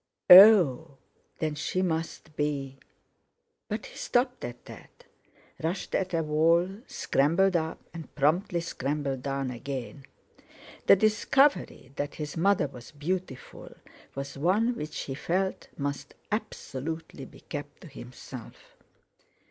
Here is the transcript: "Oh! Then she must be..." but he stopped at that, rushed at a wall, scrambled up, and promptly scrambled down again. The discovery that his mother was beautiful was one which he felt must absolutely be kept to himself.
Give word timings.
"Oh! 0.31 0.97
Then 1.37 1.53
she 1.53 1.83
must 1.83 2.35
be..." 2.35 2.79
but 3.67 3.85
he 3.85 3.95
stopped 3.95 4.43
at 4.43 4.65
that, 4.65 5.03
rushed 5.63 5.93
at 5.93 6.15
a 6.15 6.23
wall, 6.23 6.69
scrambled 6.87 7.55
up, 7.55 7.79
and 7.93 8.15
promptly 8.15 8.61
scrambled 8.61 9.21
down 9.21 9.51
again. 9.51 10.05
The 10.87 10.95
discovery 10.95 11.91
that 11.97 12.15
his 12.15 12.35
mother 12.35 12.65
was 12.65 12.89
beautiful 12.89 13.75
was 14.15 14.39
one 14.39 14.75
which 14.75 15.01
he 15.01 15.13
felt 15.13 15.67
must 15.77 16.15
absolutely 16.31 17.25
be 17.25 17.41
kept 17.41 17.81
to 17.81 17.87
himself. 17.87 18.75